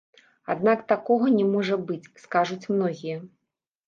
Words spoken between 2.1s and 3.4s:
скажуць многія.